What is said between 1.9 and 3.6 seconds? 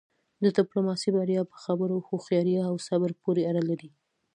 هوښیارۍ او صبر پورې